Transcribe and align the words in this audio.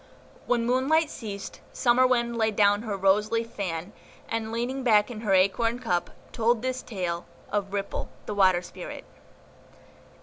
When 0.47 0.65
Moonlight 0.65 1.11
ceased, 1.11 1.59
Summer 1.73 2.07
Wind 2.07 2.35
laid 2.35 2.55
down 2.55 2.81
her 2.81 2.97
rose 2.97 3.31
leaf 3.31 3.51
fan, 3.51 3.93
and, 4.27 4.51
leaning 4.51 4.81
back 4.81 5.11
in 5.11 5.21
her 5.21 5.33
acorn 5.35 5.77
cup, 5.77 6.09
told 6.31 6.63
this 6.63 6.81
tale 6.81 7.27
of 7.51 7.71
RIPPLE, 7.71 8.09
THE 8.25 8.33
WATER 8.33 8.63
SPIRIT. 8.63 9.05